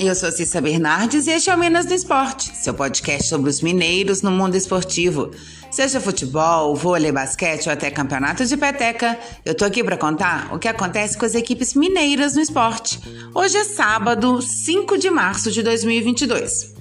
Eu 0.00 0.14
sou 0.14 0.30
Cissa 0.30 0.60
Bernardes 0.60 1.26
e 1.26 1.32
este 1.32 1.50
é 1.50 1.54
o 1.56 1.58
Minas 1.58 1.84
do 1.84 1.92
Esporte, 1.92 2.52
seu 2.54 2.72
podcast 2.72 3.28
sobre 3.28 3.50
os 3.50 3.60
mineiros 3.60 4.22
no 4.22 4.30
mundo 4.30 4.54
esportivo. 4.54 5.32
Seja 5.72 6.00
futebol, 6.00 6.76
vôlei, 6.76 7.10
basquete 7.10 7.66
ou 7.66 7.72
até 7.72 7.90
campeonato 7.90 8.46
de 8.46 8.56
peteca, 8.56 9.18
eu 9.44 9.56
tô 9.56 9.64
aqui 9.64 9.82
para 9.82 9.96
contar 9.96 10.54
o 10.54 10.58
que 10.58 10.68
acontece 10.68 11.18
com 11.18 11.26
as 11.26 11.34
equipes 11.34 11.74
mineiras 11.74 12.36
no 12.36 12.40
esporte. 12.40 13.00
Hoje 13.34 13.56
é 13.56 13.64
sábado, 13.64 14.40
5 14.40 14.96
de 14.96 15.10
março 15.10 15.50
de 15.50 15.64
2022. 15.64 16.74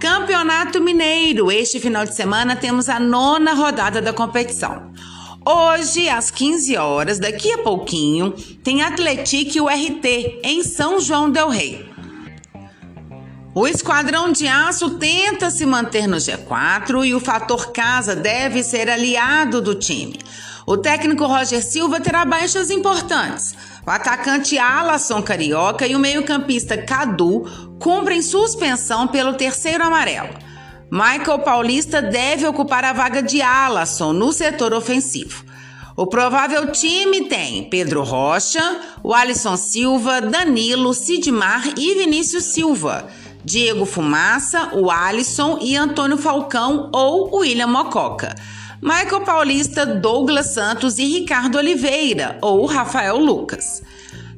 Campeonato 0.00 0.80
Mineiro. 0.80 1.52
Este 1.52 1.78
final 1.78 2.06
de 2.06 2.14
semana 2.14 2.56
temos 2.56 2.88
a 2.88 2.98
nona 2.98 3.52
rodada 3.52 4.00
da 4.00 4.14
competição. 4.14 4.90
Hoje, 5.44 6.08
às 6.08 6.30
15 6.30 6.78
horas, 6.78 7.18
daqui 7.18 7.52
a 7.52 7.58
pouquinho, 7.58 8.32
tem 8.64 8.80
Atlético 8.80 9.58
e 9.58 9.60
o 9.60 9.68
RT 9.68 10.40
em 10.42 10.62
São 10.62 10.98
João 10.98 11.30
del 11.30 11.50
Rei. 11.50 11.87
O 13.58 13.66
Esquadrão 13.66 14.30
de 14.30 14.46
Aço 14.46 14.90
tenta 15.00 15.50
se 15.50 15.66
manter 15.66 16.06
no 16.06 16.18
G4 16.18 17.04
e 17.04 17.12
o 17.12 17.18
fator 17.18 17.72
casa 17.72 18.14
deve 18.14 18.62
ser 18.62 18.88
aliado 18.88 19.60
do 19.60 19.74
time. 19.74 20.16
O 20.64 20.76
técnico 20.76 21.26
Roger 21.26 21.60
Silva 21.60 21.98
terá 21.98 22.24
baixas 22.24 22.70
importantes. 22.70 23.56
O 23.84 23.90
atacante 23.90 24.56
Alasson 24.56 25.20
Carioca 25.20 25.88
e 25.88 25.96
o 25.96 25.98
meio-campista 25.98 26.78
Cadu 26.78 27.50
cumprem 27.80 28.22
suspensão 28.22 29.08
pelo 29.08 29.34
terceiro 29.34 29.82
amarelo. 29.82 30.36
Michael 30.88 31.40
Paulista 31.40 32.00
deve 32.00 32.46
ocupar 32.46 32.84
a 32.84 32.92
vaga 32.92 33.20
de 33.20 33.42
Alasson 33.42 34.12
no 34.12 34.32
setor 34.32 34.72
ofensivo. 34.72 35.44
O 35.96 36.06
provável 36.06 36.70
time 36.70 37.22
tem 37.22 37.68
Pedro 37.68 38.04
Rocha, 38.04 38.62
o 39.02 39.12
Alisson 39.12 39.56
Silva, 39.56 40.20
Danilo, 40.20 40.94
Sidmar 40.94 41.76
e 41.76 41.94
Vinícius 41.96 42.44
Silva. 42.44 43.08
Diego 43.48 43.86
Fumaça, 43.86 44.68
o 44.74 44.90
Alisson 44.90 45.58
e 45.62 45.74
Antônio 45.74 46.18
Falcão 46.18 46.90
ou 46.92 47.34
William 47.38 47.66
Mococa. 47.66 48.34
Michael 48.82 49.22
Paulista, 49.22 49.86
Douglas 49.86 50.52
Santos 50.52 50.98
e 50.98 51.04
Ricardo 51.06 51.56
Oliveira 51.56 52.36
ou 52.42 52.66
Rafael 52.66 53.16
Lucas. 53.16 53.82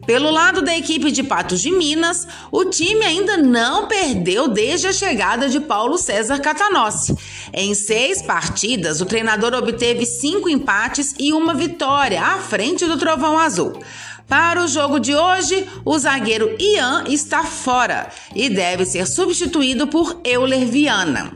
Pelo 0.06 0.31
lado 0.31 0.62
da 0.62 0.77
equipe 0.77 1.11
de 1.11 1.25
Patos 1.25 1.61
de 1.61 1.70
Minas, 1.72 2.27
o 2.50 2.64
time 2.64 3.05
ainda 3.05 3.36
não 3.36 3.86
perdeu 3.86 4.48
desde 4.48 4.86
a 4.86 4.92
chegada 4.92 5.48
de 5.48 5.61
Paulo 5.61 5.98
César 5.98 6.38
Catanossi. 6.38 7.14
Em 7.53 7.75
seis 7.75 8.22
partidas, 8.22 9.00
o 9.00 9.06
treinador 9.06 9.55
obteve 9.55 10.06
cinco 10.06 10.48
empates 10.48 11.14
e 11.19 11.33
uma 11.33 11.53
vitória 11.53 12.22
à 12.22 12.38
frente 12.38 12.86
do 12.86 12.97
Trovão 12.97 13.38
Azul. 13.38 13.72
Para 14.31 14.62
o 14.62 14.69
jogo 14.69 15.00
de 15.00 15.12
hoje, 15.12 15.67
o 15.84 15.98
zagueiro 15.98 16.55
Ian 16.56 17.03
está 17.09 17.42
fora 17.42 18.09
e 18.33 18.48
deve 18.48 18.87
ser 18.87 19.05
substituído 19.05 19.89
por 19.89 20.20
Euler 20.25 20.67
Viana. 20.67 21.33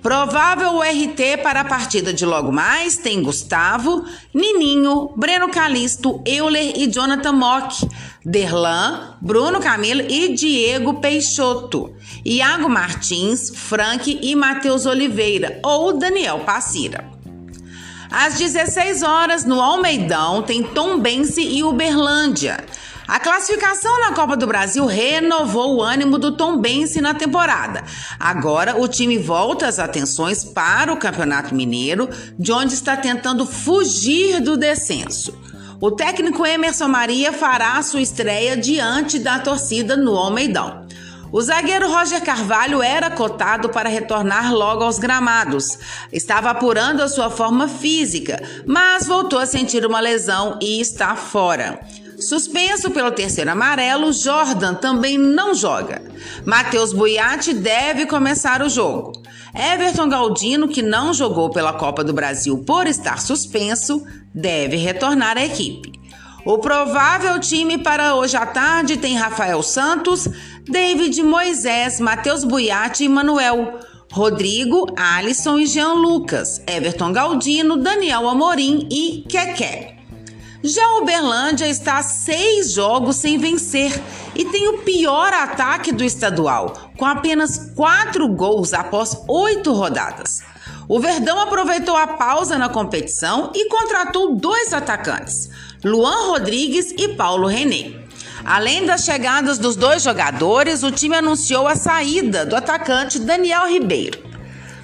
Provável 0.00 0.80
RT 0.80 1.42
para 1.42 1.62
a 1.62 1.64
partida 1.64 2.12
de 2.12 2.24
logo 2.24 2.52
mais 2.52 2.96
tem 2.96 3.20
Gustavo, 3.20 4.04
Nininho, 4.32 5.10
Breno 5.16 5.48
Calisto, 5.48 6.22
Euler 6.24 6.78
e 6.78 6.86
Jonathan 6.86 7.32
Mock, 7.32 7.84
Derlan, 8.24 9.16
Bruno 9.20 9.58
Camilo 9.58 10.02
e 10.02 10.32
Diego 10.32 11.00
Peixoto, 11.00 11.92
Iago 12.24 12.68
Martins, 12.68 13.50
Frank 13.52 14.16
e 14.22 14.36
Matheus 14.36 14.86
Oliveira 14.86 15.58
ou 15.64 15.98
Daniel 15.98 16.38
Passira. 16.46 17.17
Às 18.10 18.38
16 18.38 19.02
horas, 19.02 19.44
no 19.44 19.60
Almeidão, 19.60 20.42
tem 20.42 20.62
Tombense 20.62 21.42
e 21.42 21.62
Uberlândia. 21.62 22.64
A 23.06 23.18
classificação 23.20 24.00
na 24.00 24.12
Copa 24.12 24.36
do 24.36 24.46
Brasil 24.46 24.84
renovou 24.86 25.76
o 25.76 25.82
ânimo 25.82 26.18
do 26.18 26.32
Tombense 26.32 27.00
na 27.00 27.14
temporada. 27.14 27.84
Agora 28.18 28.80
o 28.80 28.88
time 28.88 29.18
volta 29.18 29.66
as 29.66 29.78
atenções 29.78 30.44
para 30.44 30.92
o 30.92 30.96
Campeonato 30.96 31.54
Mineiro, 31.54 32.08
de 32.38 32.52
onde 32.52 32.74
está 32.74 32.96
tentando 32.96 33.46
fugir 33.46 34.40
do 34.40 34.56
descenso. 34.56 35.38
O 35.80 35.90
técnico 35.90 36.44
Emerson 36.44 36.88
Maria 36.88 37.32
fará 37.32 37.80
sua 37.82 38.00
estreia 38.00 38.56
diante 38.56 39.18
da 39.18 39.38
torcida 39.38 39.96
no 39.96 40.16
Almeidão. 40.16 40.87
O 41.30 41.42
zagueiro 41.42 41.92
Roger 41.92 42.22
Carvalho 42.22 42.82
era 42.82 43.10
cotado 43.10 43.68
para 43.68 43.88
retornar 43.88 44.52
logo 44.54 44.82
aos 44.82 44.98
gramados. 44.98 45.78
Estava 46.10 46.50
apurando 46.50 47.02
a 47.02 47.08
sua 47.08 47.28
forma 47.28 47.68
física, 47.68 48.42
mas 48.66 49.06
voltou 49.06 49.38
a 49.38 49.44
sentir 49.44 49.84
uma 49.84 50.00
lesão 50.00 50.58
e 50.60 50.80
está 50.80 51.14
fora. 51.14 51.80
Suspenso 52.18 52.90
pelo 52.90 53.10
terceiro 53.10 53.50
amarelo, 53.50 54.12
Jordan 54.12 54.74
também 54.74 55.18
não 55.18 55.54
joga. 55.54 56.02
Matheus 56.46 56.92
Buiati 56.94 57.52
deve 57.52 58.06
começar 58.06 58.62
o 58.62 58.68
jogo. 58.68 59.12
Everton 59.54 60.08
Galdino, 60.08 60.66
que 60.66 60.82
não 60.82 61.12
jogou 61.12 61.50
pela 61.50 61.74
Copa 61.74 62.02
do 62.02 62.12
Brasil 62.12 62.58
por 62.66 62.86
estar 62.86 63.20
suspenso, 63.20 64.02
deve 64.34 64.76
retornar 64.76 65.36
à 65.36 65.44
equipe. 65.44 65.98
O 66.44 66.58
provável 66.58 67.38
time 67.38 67.76
para 67.76 68.14
hoje 68.14 68.36
à 68.36 68.46
tarde 68.46 68.96
tem 68.96 69.16
Rafael 69.16 69.62
Santos, 69.62 70.26
David 70.68 71.22
Moisés, 71.22 71.98
Matheus 71.98 72.44
Buiati 72.44 73.04
e 73.04 73.08
Manuel. 73.08 73.80
Rodrigo, 74.12 74.86
Alisson 74.96 75.58
e 75.58 75.66
Jean 75.66 75.94
Lucas, 75.94 76.62
Everton 76.66 77.12
Galdino, 77.12 77.76
Daniel 77.76 78.28
Amorim 78.28 78.86
e 78.90 79.24
Keké. 79.28 79.96
Já 80.62 80.86
o 80.90 81.02
Uberlândia 81.02 81.68
está 81.68 82.02
seis 82.02 82.72
jogos 82.72 83.16
sem 83.16 83.38
vencer 83.38 83.98
e 84.34 84.44
tem 84.46 84.68
o 84.68 84.78
pior 84.78 85.32
ataque 85.32 85.92
do 85.92 86.04
estadual, 86.04 86.90
com 86.96 87.04
apenas 87.04 87.72
quatro 87.74 88.28
gols 88.28 88.74
após 88.74 89.16
oito 89.28 89.72
rodadas. 89.72 90.42
O 90.88 90.98
Verdão 90.98 91.38
aproveitou 91.38 91.96
a 91.96 92.08
pausa 92.08 92.58
na 92.58 92.68
competição 92.68 93.52
e 93.54 93.68
contratou 93.68 94.34
dois 94.36 94.72
atacantes, 94.72 95.50
Luan 95.84 96.28
Rodrigues 96.28 96.92
e 96.92 97.08
Paulo 97.08 97.46
René. 97.46 98.07
Além 98.44 98.86
das 98.86 99.04
chegadas 99.04 99.58
dos 99.58 99.76
dois 99.76 100.02
jogadores, 100.02 100.82
o 100.82 100.90
time 100.90 101.16
anunciou 101.16 101.66
a 101.66 101.76
saída 101.76 102.46
do 102.46 102.56
atacante 102.56 103.18
Daniel 103.18 103.68
Ribeiro. 103.68 104.28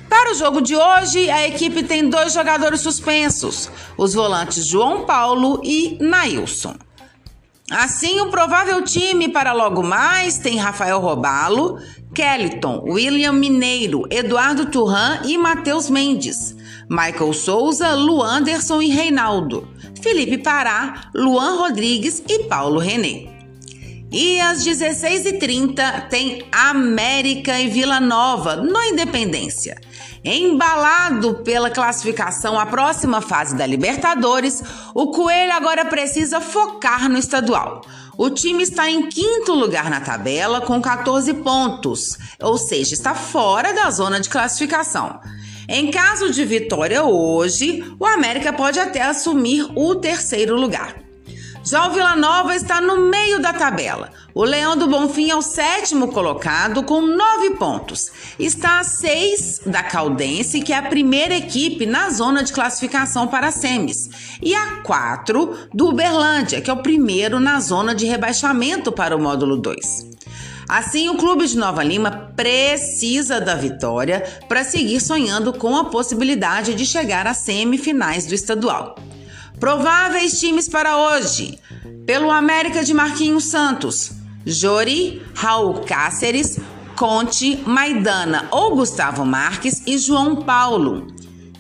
Para 0.08 0.32
o 0.32 0.34
jogo 0.34 0.60
de 0.60 0.76
hoje, 0.76 1.30
a 1.30 1.46
equipe 1.46 1.82
tem 1.82 2.08
dois 2.08 2.32
jogadores 2.32 2.80
suspensos, 2.80 3.70
os 3.96 4.14
volantes 4.14 4.66
João 4.66 5.04
Paulo 5.04 5.60
e 5.64 5.98
Nailson. 6.00 6.76
Assim, 7.70 8.20
o 8.20 8.30
provável 8.30 8.82
time 8.82 9.28
para 9.28 9.52
logo 9.52 9.82
mais 9.82 10.38
tem 10.38 10.56
Rafael 10.56 11.00
Robalo, 11.00 11.78
Kellyton, 12.14 12.84
William 12.86 13.32
Mineiro, 13.32 14.04
Eduardo 14.10 14.66
Turran 14.66 15.20
e 15.24 15.36
Matheus 15.36 15.90
Mendes, 15.90 16.54
Michael 16.88 17.32
Souza, 17.32 17.94
Luanderson 17.94 18.82
e 18.82 18.88
Reinaldo, 18.88 19.66
Felipe 20.00 20.38
Pará, 20.38 21.10
Luan 21.14 21.56
Rodrigues 21.56 22.22
e 22.28 22.44
Paulo 22.44 22.78
René. 22.78 23.33
E 24.16 24.40
às 24.40 24.64
16h30 24.64 26.08
tem 26.08 26.46
América 26.52 27.58
e 27.58 27.66
Vila 27.66 27.98
Nova, 27.98 28.54
no 28.54 28.80
Independência. 28.80 29.76
Embalado 30.24 31.42
pela 31.42 31.68
classificação 31.68 32.56
à 32.56 32.64
próxima 32.64 33.20
fase 33.20 33.56
da 33.56 33.66
Libertadores, 33.66 34.62
o 34.94 35.08
Coelho 35.08 35.52
agora 35.52 35.84
precisa 35.86 36.40
focar 36.40 37.08
no 37.08 37.18
estadual. 37.18 37.82
O 38.16 38.30
time 38.30 38.62
está 38.62 38.88
em 38.88 39.08
quinto 39.08 39.52
lugar 39.52 39.90
na 39.90 40.00
tabela 40.00 40.60
com 40.60 40.80
14 40.80 41.34
pontos, 41.34 42.16
ou 42.40 42.56
seja, 42.56 42.94
está 42.94 43.16
fora 43.16 43.72
da 43.72 43.90
zona 43.90 44.20
de 44.20 44.28
classificação. 44.28 45.18
Em 45.68 45.90
caso 45.90 46.30
de 46.30 46.44
vitória 46.44 47.02
hoje, 47.02 47.82
o 47.98 48.06
América 48.06 48.52
pode 48.52 48.78
até 48.78 49.02
assumir 49.02 49.68
o 49.74 49.96
terceiro 49.96 50.54
lugar. 50.54 51.03
Já 51.64 51.88
o 51.88 51.92
Vila 51.92 52.14
Nova 52.14 52.54
está 52.54 52.78
no 52.78 53.08
meio 53.08 53.40
da 53.40 53.50
tabela. 53.50 54.10
O 54.34 54.44
Leão 54.44 54.76
do 54.76 54.86
Bonfim 54.86 55.30
é 55.30 55.34
o 55.34 55.40
sétimo 55.40 56.08
colocado 56.08 56.82
com 56.82 57.00
nove 57.00 57.52
pontos. 57.52 58.12
Está 58.38 58.80
a 58.80 58.84
seis 58.84 59.62
da 59.64 59.82
Caldense, 59.82 60.60
que 60.60 60.74
é 60.74 60.76
a 60.76 60.82
primeira 60.82 61.34
equipe 61.34 61.86
na 61.86 62.10
zona 62.10 62.44
de 62.44 62.52
classificação 62.52 63.26
para 63.26 63.50
semis, 63.50 64.10
e 64.42 64.54
a 64.54 64.82
quatro 64.82 65.56
do 65.72 65.88
Uberlândia, 65.88 66.60
que 66.60 66.68
é 66.68 66.72
o 66.72 66.82
primeiro 66.82 67.40
na 67.40 67.58
zona 67.60 67.94
de 67.94 68.04
rebaixamento 68.04 68.92
para 68.92 69.16
o 69.16 69.20
módulo 69.20 69.56
2. 69.56 70.12
Assim, 70.68 71.08
o 71.08 71.16
clube 71.16 71.46
de 71.46 71.56
Nova 71.56 71.82
Lima 71.82 72.10
precisa 72.36 73.40
da 73.40 73.54
vitória 73.54 74.22
para 74.48 74.64
seguir 74.64 75.00
sonhando 75.00 75.50
com 75.50 75.74
a 75.74 75.86
possibilidade 75.86 76.74
de 76.74 76.84
chegar 76.84 77.26
às 77.26 77.38
semifinais 77.38 78.26
do 78.26 78.34
estadual. 78.34 78.96
Prováveis 79.64 80.38
times 80.40 80.68
para 80.68 80.98
hoje: 80.98 81.58
pelo 82.04 82.30
América 82.30 82.84
de 82.84 82.92
Marquinhos 82.92 83.44
Santos, 83.44 84.10
Jori, 84.44 85.22
Raul 85.34 85.80
Cáceres, 85.86 86.60
Conte, 86.94 87.58
Maidana 87.64 88.46
ou 88.50 88.76
Gustavo 88.76 89.24
Marques 89.24 89.82
e 89.86 89.96
João 89.96 90.36
Paulo. 90.36 91.06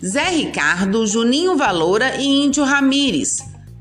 Zé 0.04 0.28
Ricardo, 0.28 1.06
Juninho 1.06 1.56
Valoura 1.56 2.16
e 2.16 2.44
Índio 2.44 2.62
Ramires. 2.62 3.38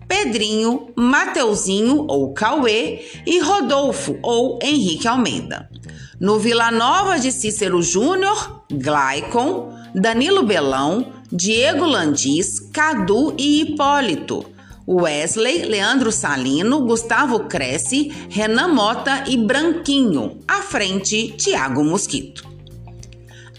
Pedrinho, 0.07 0.87
Mateuzinho 0.95 2.05
ou 2.07 2.33
Cauê 2.33 3.05
e 3.25 3.41
Rodolfo 3.41 4.17
ou 4.23 4.57
Henrique 4.63 5.05
Almeida. 5.05 5.69
No 6.17 6.39
Vila 6.39 6.71
Nova 6.71 7.19
de 7.19 7.29
Cícero 7.29 7.83
Júnior, 7.83 8.63
Glaicon, 8.71 9.77
Danilo 9.93 10.43
Belão, 10.43 11.11
Diego 11.35 11.87
Landis, 11.87 12.59
Cadu 12.71 13.33
e 13.39 13.61
Hipólito. 13.61 14.45
Wesley, 14.87 15.63
Leandro 15.63 16.11
Salino, 16.11 16.81
Gustavo 16.81 17.45
Cresce, 17.45 18.11
Renan 18.29 18.67
Mota 18.67 19.23
e 19.27 19.35
Branquinho. 19.35 20.37
À 20.47 20.61
frente, 20.61 21.29
Tiago 21.35 21.83
Mosquito. 21.83 22.47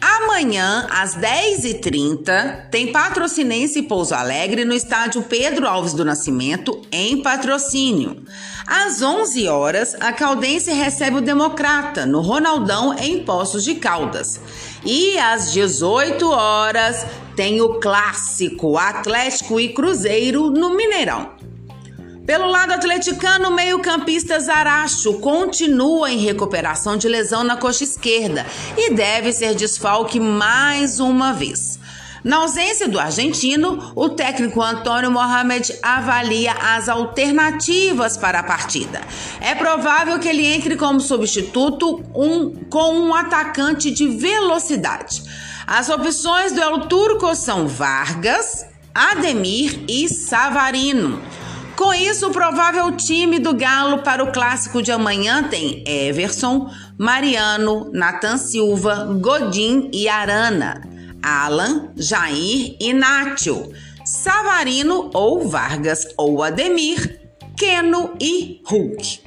Amanhã, 0.01 0.87
às 0.89 1.17
10h30, 1.17 2.69
tem 2.71 2.93
Patrocinense 2.93 3.83
Pouso 3.83 4.15
Alegre 4.15 4.65
no 4.65 4.73
estádio 4.73 5.23
Pedro 5.23 5.67
Alves 5.67 5.95
do 5.95 6.05
Nascimento, 6.05 6.81
em 6.93 7.23
patrocínio. 7.23 8.23
Às 8.67 9.03
11 9.03 9.47
horas, 9.47 9.95
a 10.01 10.13
Caldense 10.13 10.73
recebe 10.73 11.19
o 11.19 11.21
Democrata, 11.21 12.07
no 12.07 12.21
Ronaldão, 12.21 12.95
em 12.99 13.23
Poços 13.23 13.63
de 13.63 13.75
Caldas. 13.75 14.41
E 14.85 15.19
às 15.19 15.53
18 15.53 16.31
horas, 16.31 17.05
tem 17.37 17.61
o 17.61 17.81
clássico 17.81 18.79
Atlético 18.79 19.61
e 19.61 19.75
Cruzeiro 19.75 20.51
no 20.51 20.71
Mineirão. 20.71 21.33
Pelo 22.27 22.49
lado 22.49 22.73
atleticano, 22.73 23.51
o 23.51 23.55
meio-campista 23.55 24.41
Zaracho 24.41 25.15
continua 25.15 26.11
em 26.11 26.19
recuperação 26.19 26.97
de 26.97 27.07
lesão 27.07 27.45
na 27.45 27.59
coxa 27.59 27.85
esquerda 27.85 28.47
e 28.79 28.95
deve 28.95 29.31
ser 29.31 29.55
desfalque 29.55 30.19
mais 30.19 31.01
uma 31.01 31.35
vez. 31.35 31.74
Na 32.25 32.39
ausência 32.39 32.89
do 32.89 32.99
argentino, 32.99 33.93
o 33.95 34.09
técnico 34.09 34.63
Antônio 34.63 35.11
Mohamed 35.11 35.79
avalia 35.83 36.53
as 36.53 36.89
alternativas 36.89 38.17
para 38.17 38.39
a 38.39 38.43
partida. 38.43 39.03
É 39.43 39.55
provável 39.55 40.19
que 40.19 40.27
ele 40.27 40.47
entre 40.47 40.75
como 40.75 41.01
substituto 41.01 42.03
um, 42.15 42.55
com 42.71 42.95
um 42.95 43.15
atacante 43.15 43.91
de 43.91 44.09
velocidade. 44.09 45.23
As 45.67 45.91
opções 45.91 46.53
do 46.53 46.63
El 46.63 46.87
Turco 46.87 47.35
são 47.35 47.69
Vargas, 47.69 48.65
Ademir 48.95 49.85
e 49.87 50.09
Savarino. 50.09 51.23
Com 51.77 51.93
isso, 51.93 52.29
o 52.29 52.33
provável 52.33 52.91
time 52.93 53.39
do 53.39 53.53
Galo 53.53 53.99
para 53.99 54.25
o 54.25 54.33
clássico 54.33 54.81
de 54.81 54.91
amanhã 54.91 55.43
tem 55.43 55.85
Everson, 55.87 56.71
Mariano, 56.97 57.91
Nathan 57.93 58.39
Silva, 58.39 59.15
Godin 59.21 59.91
e 59.93 60.09
Arana, 60.09 60.94
Alan, 61.25 61.93
Jair 61.97 62.77
Nátio, 62.95 63.73
Savarino 64.05 65.11
ou 65.15 65.49
Vargas 65.49 66.07
ou 66.19 66.43
Ademir, 66.43 67.21
Keno 67.57 68.15
e 68.21 68.61
Hulk. 68.67 69.21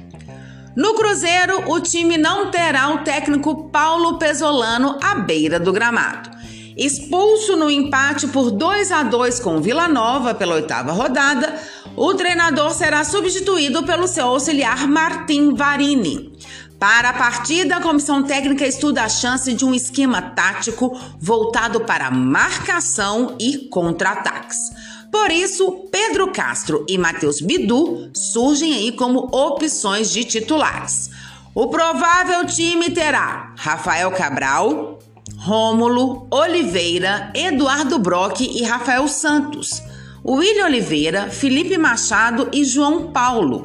No 0.76 0.94
Cruzeiro, 0.94 1.68
o 1.68 1.80
time 1.80 2.16
não 2.16 2.52
terá 2.52 2.90
o 2.90 2.98
técnico 2.98 3.68
Paulo 3.70 4.16
Pesolano 4.16 4.96
à 5.02 5.16
beira 5.16 5.58
do 5.58 5.72
gramado. 5.72 6.30
Expulso 6.76 7.56
no 7.56 7.68
empate 7.68 8.28
por 8.28 8.52
2 8.52 8.92
a 8.92 9.02
2 9.02 9.40
com 9.40 9.60
Vila 9.60 9.88
Nova 9.88 10.32
pela 10.32 10.54
oitava 10.54 10.92
rodada, 10.92 11.52
o 11.96 12.14
treinador 12.14 12.70
será 12.70 13.02
substituído 13.02 13.82
pelo 13.82 14.06
seu 14.06 14.26
auxiliar 14.26 14.86
Martim 14.86 15.56
Varini. 15.56 16.38
Para 16.78 17.10
a 17.10 17.12
partida, 17.12 17.76
a 17.76 17.80
comissão 17.80 18.22
técnica 18.22 18.64
estuda 18.64 19.02
a 19.02 19.08
chance 19.08 19.52
de 19.52 19.64
um 19.64 19.74
esquema 19.74 20.22
tático 20.22 20.96
voltado 21.18 21.80
para 21.80 22.08
marcação 22.08 23.36
e 23.40 23.68
contra-ataques. 23.68 24.70
Por 25.10 25.32
isso, 25.32 25.88
Pedro 25.90 26.30
Castro 26.30 26.86
e 26.88 26.96
Matheus 26.96 27.40
Bidu 27.40 28.10
surgem 28.14 28.74
aí 28.74 28.92
como 28.92 29.28
opções 29.32 30.12
de 30.12 30.22
titulares. 30.22 31.10
O 31.52 31.66
provável 31.66 32.46
time 32.46 32.90
terá 32.90 33.52
Rafael 33.56 34.12
Cabral, 34.12 35.00
Rômulo, 35.36 36.28
Oliveira, 36.30 37.32
Eduardo 37.34 37.98
Brock 37.98 38.40
e 38.40 38.62
Rafael 38.62 39.08
Santos. 39.08 39.82
William 40.24 40.66
Oliveira, 40.66 41.28
Felipe 41.30 41.76
Machado 41.78 42.48
e 42.52 42.64
João 42.64 43.10
Paulo, 43.10 43.64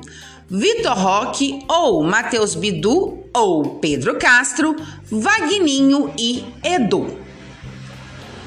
Vitor 0.56 0.96
Roque 0.96 1.66
ou 1.68 2.04
Matheus 2.04 2.54
Bidu 2.54 3.24
ou 3.34 3.80
Pedro 3.80 4.20
Castro, 4.20 4.76
Vagninho 5.10 6.14
e 6.16 6.46
Edu. 6.64 7.18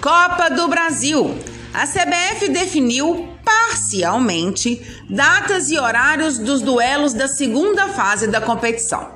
Copa 0.00 0.48
do 0.48 0.68
Brasil. 0.68 1.36
A 1.74 1.84
CBF 1.84 2.48
definiu 2.50 3.28
parcialmente 3.44 4.80
datas 5.10 5.68
e 5.72 5.78
horários 5.80 6.38
dos 6.38 6.62
duelos 6.62 7.12
da 7.12 7.26
segunda 7.26 7.88
fase 7.88 8.28
da 8.28 8.40
competição. 8.40 9.10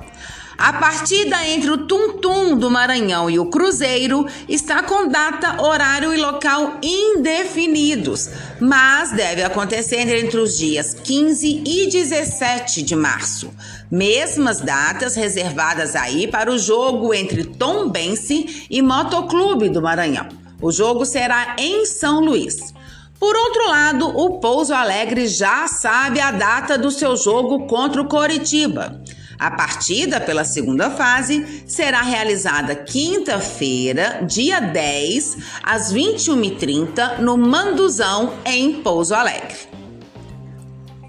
A 0.61 0.73
partida 0.73 1.43
entre 1.47 1.71
o 1.71 1.87
Tum-Tum 1.87 2.55
do 2.55 2.69
Maranhão 2.69 3.27
e 3.27 3.39
o 3.39 3.47
Cruzeiro 3.47 4.27
está 4.47 4.83
com 4.83 5.07
data, 5.07 5.59
horário 5.59 6.13
e 6.13 6.17
local 6.17 6.77
indefinidos, 6.83 8.29
mas 8.59 9.11
deve 9.11 9.41
acontecer 9.41 10.07
entre 10.19 10.39
os 10.39 10.55
dias 10.55 10.93
15 10.93 11.63
e 11.65 11.89
17 11.89 12.83
de 12.83 12.95
março. 12.95 13.51
Mesmas 13.89 14.61
datas 14.61 15.15
reservadas 15.15 15.95
aí 15.95 16.27
para 16.27 16.51
o 16.51 16.59
jogo 16.59 17.11
entre 17.11 17.43
Tom 17.43 17.89
Bense 17.89 18.67
e 18.69 18.83
Motoclube 18.83 19.67
do 19.67 19.81
Maranhão. 19.81 20.29
O 20.61 20.71
jogo 20.71 21.05
será 21.05 21.55
em 21.57 21.87
São 21.87 22.19
Luís. 22.19 22.71
Por 23.19 23.35
outro 23.35 23.67
lado, 23.67 24.07
o 24.15 24.39
Pouso 24.39 24.75
Alegre 24.75 25.25
já 25.25 25.67
sabe 25.67 26.19
a 26.19 26.29
data 26.29 26.77
do 26.77 26.91
seu 26.91 27.17
jogo 27.17 27.65
contra 27.65 27.99
o 27.99 28.07
Coritiba. 28.07 29.01
A 29.41 29.49
partida 29.49 30.21
pela 30.21 30.43
segunda 30.43 30.91
fase 30.91 31.63
será 31.65 32.03
realizada 32.03 32.75
quinta-feira, 32.75 34.21
dia 34.23 34.59
10, 34.59 35.37
às 35.63 35.91
21h30, 35.91 37.17
no 37.17 37.35
Manduzão, 37.39 38.35
em 38.45 38.83
Pouso 38.83 39.15
Alegre. 39.15 39.57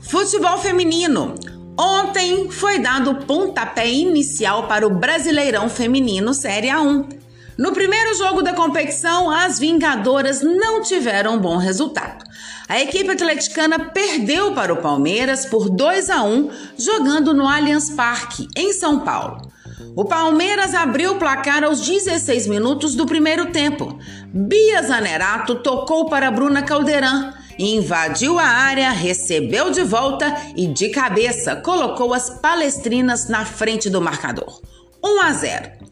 Futebol 0.00 0.56
feminino. 0.56 1.34
Ontem 1.78 2.50
foi 2.50 2.78
dado 2.78 3.10
o 3.10 3.26
pontapé 3.26 3.86
inicial 3.86 4.66
para 4.66 4.86
o 4.86 4.94
Brasileirão 4.94 5.68
Feminino 5.68 6.32
Série 6.32 6.68
A1. 6.68 7.14
No 7.58 7.72
primeiro 7.72 8.14
jogo 8.16 8.40
da 8.40 8.54
competição, 8.54 9.30
as 9.30 9.58
Vingadoras 9.58 10.40
não 10.40 10.80
tiveram 10.80 11.38
bom 11.38 11.58
resultado. 11.58 12.24
A 12.68 12.80
equipe 12.80 13.10
atleticana 13.10 13.78
perdeu 13.78 14.52
para 14.52 14.72
o 14.72 14.78
Palmeiras 14.78 15.46
por 15.46 15.68
2 15.68 16.10
a 16.10 16.22
1, 16.22 16.50
jogando 16.78 17.34
no 17.34 17.46
Allianz 17.46 17.90
Parque, 17.90 18.48
em 18.56 18.72
São 18.72 19.00
Paulo. 19.00 19.52
O 19.94 20.04
Palmeiras 20.04 20.74
abriu 20.74 21.12
o 21.12 21.18
placar 21.18 21.64
aos 21.64 21.80
16 21.80 22.46
minutos 22.46 22.94
do 22.94 23.04
primeiro 23.04 23.46
tempo. 23.46 23.98
Bia 24.32 24.82
Zanerato 24.82 25.56
tocou 25.56 26.08
para 26.08 26.30
Bruna 26.30 26.62
Caldeirão, 26.62 27.32
invadiu 27.58 28.38
a 28.38 28.46
área, 28.46 28.90
recebeu 28.90 29.70
de 29.70 29.82
volta 29.82 30.34
e 30.56 30.66
de 30.66 30.88
cabeça 30.88 31.56
colocou 31.56 32.14
as 32.14 32.30
palestrinas 32.30 33.28
na 33.28 33.44
frente 33.44 33.90
do 33.90 34.00
marcador. 34.00 34.60
1 35.04 35.20
a 35.20 35.32
0. 35.32 35.91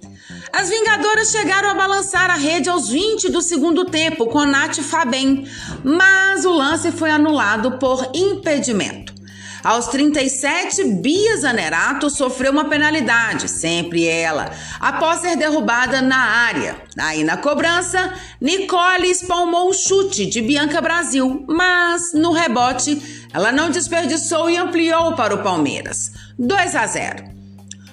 As 0.53 0.69
Vingadoras 0.69 1.31
chegaram 1.31 1.71
a 1.71 1.75
balançar 1.75 2.29
a 2.31 2.35
rede 2.35 2.69
aos 2.69 2.89
20 2.89 3.31
do 3.31 3.41
segundo 3.41 3.85
tempo 3.85 4.27
com 4.27 4.45
Nath 4.45 4.81
Fabem, 4.81 5.49
mas 5.85 6.45
o 6.45 6.53
lance 6.53 6.91
foi 6.91 7.11
anulado 7.11 7.79
por 7.79 8.11
impedimento. 8.15 9.15
Aos 9.63 9.89
37, 9.89 10.85
Bia 10.85 11.37
Zanerato 11.37 12.09
sofreu 12.09 12.51
uma 12.51 12.65
penalidade, 12.65 13.49
sempre 13.49 14.07
ela, 14.07 14.51
após 14.81 15.21
ser 15.21 15.37
derrubada 15.37 16.01
na 16.01 16.17
área. 16.17 16.83
Aí 16.99 17.23
na 17.23 17.37
cobrança, 17.37 18.13
Nicole 18.41 19.11
espalmou 19.11 19.69
o 19.69 19.75
chute 19.75 20.25
de 20.27 20.41
Bianca 20.41 20.81
Brasil, 20.81 21.45
mas 21.47 22.15
no 22.15 22.33
rebote 22.33 23.27
ela 23.33 23.53
não 23.53 23.71
desperdiçou 23.71 24.49
e 24.49 24.57
ampliou 24.57 25.15
para 25.15 25.35
o 25.35 25.43
Palmeiras. 25.43 26.11
2 26.39 26.75
a 26.75 26.87
0. 26.87 27.40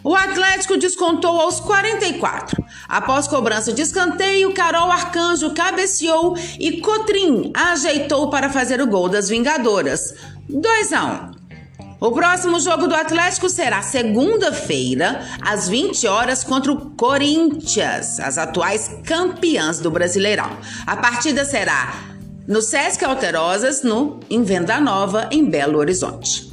O 0.08 0.16
Atlético 0.16 0.78
descontou 0.78 1.38
aos 1.38 1.60
44. 1.60 2.64
Após 2.88 3.28
cobrança 3.28 3.74
de 3.74 3.82
escanteio, 3.82 4.54
Carol 4.54 4.90
Arcanjo 4.90 5.54
cabeceou 5.54 6.34
e 6.58 6.80
Cotrim 6.80 7.52
ajeitou 7.54 8.30
para 8.30 8.50
fazer 8.50 8.80
o 8.80 8.88
gol 8.88 9.10
das 9.10 9.28
Vingadoras. 9.28 10.16
2 10.48 10.94
a 10.94 11.34
1. 12.00 12.08
O 12.08 12.12
próximo 12.14 12.58
jogo 12.58 12.88
do 12.88 12.96
Atlético 12.96 13.50
será 13.50 13.82
segunda-feira, 13.82 15.26
às 15.42 15.68
20 15.68 16.08
horas, 16.08 16.42
contra 16.42 16.72
o 16.72 16.92
Corinthians, 16.92 18.18
as 18.22 18.38
atuais 18.38 18.90
campeãs 19.04 19.82
do 19.82 19.92
Brasileirão. 19.92 20.58
A 20.86 20.96
partida 20.96 21.44
será 21.44 21.94
no 22.48 22.62
Sesc 22.62 23.04
Alterosas, 23.04 23.84
no 23.84 24.22
em 24.30 24.42
Venda 24.42 24.80
Nova, 24.80 25.28
em 25.30 25.44
Belo 25.44 25.78
Horizonte. 25.78 26.47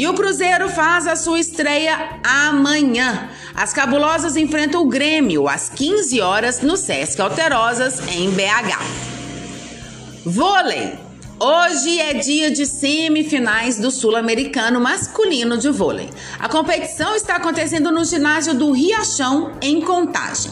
E 0.00 0.08
o 0.08 0.14
Cruzeiro 0.14 0.70
faz 0.70 1.06
a 1.06 1.14
sua 1.14 1.38
estreia 1.38 1.94
amanhã. 2.24 3.28
As 3.54 3.74
cabulosas 3.74 4.34
enfrentam 4.34 4.80
o 4.80 4.88
Grêmio 4.88 5.46
às 5.46 5.68
15 5.68 6.22
horas 6.22 6.62
no 6.62 6.74
Sesc 6.74 7.20
Alterosas, 7.20 8.00
em 8.08 8.30
BH. 8.30 8.80
Vôlei. 10.24 10.94
Hoje 11.38 12.00
é 12.00 12.14
dia 12.14 12.50
de 12.50 12.64
semifinais 12.64 13.78
do 13.78 13.90
Sul-Americano 13.90 14.80
masculino 14.80 15.58
de 15.58 15.68
vôlei. 15.68 16.08
A 16.38 16.48
competição 16.48 17.14
está 17.14 17.36
acontecendo 17.36 17.92
no 17.92 18.02
ginásio 18.02 18.54
do 18.54 18.72
Riachão, 18.72 19.52
em 19.60 19.82
Contagem. 19.82 20.50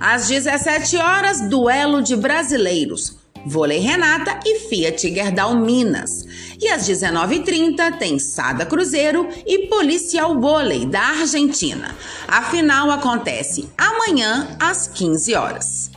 Às 0.00 0.26
17 0.26 0.96
horas, 0.96 1.42
duelo 1.50 2.00
de 2.00 2.16
brasileiros. 2.16 3.25
Vôlei 3.46 3.78
Renata 3.78 4.40
e 4.44 4.58
Fiat 4.68 5.14
Gerdau 5.14 5.56
Minas. 5.56 6.26
E 6.60 6.68
às 6.68 6.88
19h30 6.88 7.96
tem 7.96 8.18
Sada 8.18 8.66
Cruzeiro 8.66 9.28
e 9.46 9.68
Policial 9.68 10.40
Vôlei 10.40 10.84
da 10.84 11.00
Argentina. 11.00 11.94
A 12.26 12.42
final 12.42 12.90
acontece 12.90 13.68
amanhã 13.78 14.56
às 14.58 14.88
15 14.88 15.34
horas. 15.34 15.90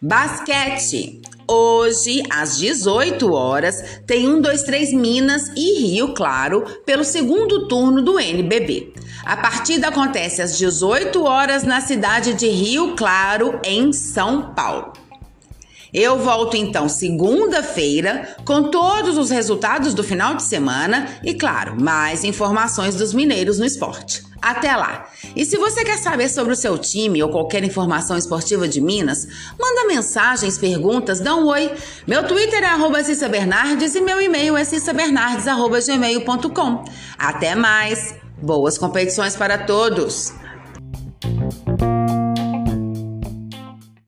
Basquete. 0.00 1.20
Hoje, 1.50 2.22
às 2.28 2.58
18 2.58 3.32
horas, 3.32 4.00
tem 4.06 4.28
1, 4.28 4.42
2, 4.42 4.62
3 4.64 4.92
Minas 4.92 5.50
e 5.56 5.80
Rio 5.80 6.12
Claro 6.12 6.62
pelo 6.84 7.02
segundo 7.02 7.66
turno 7.66 8.02
do 8.02 8.18
NBB. 8.18 8.92
A 9.24 9.36
partida 9.36 9.88
acontece 9.88 10.42
às 10.42 10.58
18 10.58 11.24
horas 11.24 11.62
na 11.64 11.80
cidade 11.80 12.34
de 12.34 12.48
Rio 12.48 12.94
Claro, 12.96 13.58
em 13.64 13.94
São 13.94 14.54
Paulo. 14.54 15.07
Eu 15.92 16.18
volto 16.18 16.56
então 16.56 16.88
segunda-feira 16.88 18.36
com 18.44 18.64
todos 18.64 19.16
os 19.16 19.30
resultados 19.30 19.94
do 19.94 20.04
final 20.04 20.34
de 20.34 20.42
semana 20.42 21.08
e, 21.24 21.34
claro, 21.34 21.80
mais 21.80 22.24
informações 22.24 22.94
dos 22.94 23.14
mineiros 23.14 23.58
no 23.58 23.64
esporte. 23.64 24.28
Até 24.40 24.76
lá! 24.76 25.08
E 25.34 25.44
se 25.44 25.56
você 25.56 25.84
quer 25.84 25.98
saber 25.98 26.28
sobre 26.28 26.52
o 26.52 26.56
seu 26.56 26.78
time 26.78 27.20
ou 27.22 27.30
qualquer 27.30 27.64
informação 27.64 28.16
esportiva 28.16 28.68
de 28.68 28.80
Minas, 28.80 29.26
manda 29.58 29.86
mensagens, 29.86 30.56
perguntas, 30.56 31.18
dá 31.20 31.34
um 31.34 31.46
oi. 31.46 31.72
Meu 32.06 32.24
Twitter 32.26 32.62
é 32.62 32.66
arroba 32.66 33.02
Cissa 33.02 33.28
Bernardes 33.28 33.94
e 33.94 34.00
meu 34.00 34.20
e-mail 34.20 34.56
é 34.56 34.64
cissabernardes.gmail.com. 34.64 36.84
Até 37.18 37.54
mais! 37.54 38.14
Boas 38.40 38.78
competições 38.78 39.34
para 39.34 39.58
todos! 39.58 40.32